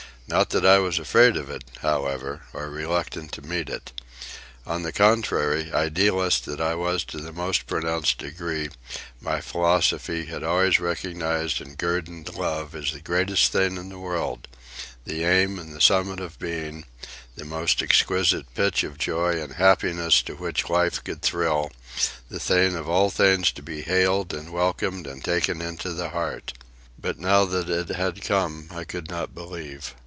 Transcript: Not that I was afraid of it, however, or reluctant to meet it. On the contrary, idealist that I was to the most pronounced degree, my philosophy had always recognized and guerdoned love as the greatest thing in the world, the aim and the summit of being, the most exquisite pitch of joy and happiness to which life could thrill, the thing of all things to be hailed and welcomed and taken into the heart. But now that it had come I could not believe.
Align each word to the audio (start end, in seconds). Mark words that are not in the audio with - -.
Not 0.27 0.51
that 0.51 0.65
I 0.65 0.79
was 0.79 0.97
afraid 0.97 1.35
of 1.35 1.49
it, 1.49 1.65
however, 1.81 2.43
or 2.53 2.69
reluctant 2.69 3.33
to 3.33 3.41
meet 3.41 3.67
it. 3.67 3.91
On 4.65 4.83
the 4.83 4.93
contrary, 4.93 5.73
idealist 5.73 6.45
that 6.45 6.61
I 6.61 6.73
was 6.73 7.03
to 7.05 7.17
the 7.17 7.33
most 7.33 7.67
pronounced 7.67 8.19
degree, 8.19 8.69
my 9.19 9.41
philosophy 9.41 10.27
had 10.27 10.41
always 10.41 10.79
recognized 10.79 11.59
and 11.59 11.77
guerdoned 11.77 12.33
love 12.33 12.73
as 12.75 12.93
the 12.93 13.01
greatest 13.01 13.51
thing 13.51 13.75
in 13.75 13.89
the 13.89 13.99
world, 13.99 14.47
the 15.03 15.25
aim 15.25 15.59
and 15.59 15.75
the 15.75 15.81
summit 15.81 16.21
of 16.21 16.39
being, 16.39 16.85
the 17.35 17.43
most 17.43 17.81
exquisite 17.83 18.53
pitch 18.53 18.85
of 18.85 18.97
joy 18.97 19.31
and 19.33 19.55
happiness 19.55 20.21
to 20.21 20.35
which 20.35 20.69
life 20.69 21.03
could 21.03 21.21
thrill, 21.21 21.69
the 22.29 22.39
thing 22.39 22.73
of 22.77 22.87
all 22.87 23.09
things 23.09 23.51
to 23.51 23.61
be 23.61 23.81
hailed 23.81 24.33
and 24.33 24.53
welcomed 24.53 25.07
and 25.07 25.25
taken 25.25 25.61
into 25.61 25.91
the 25.91 26.11
heart. 26.11 26.53
But 26.97 27.19
now 27.19 27.43
that 27.43 27.69
it 27.69 27.89
had 27.89 28.21
come 28.23 28.69
I 28.71 28.85
could 28.85 29.09
not 29.09 29.35
believe. 29.35 29.93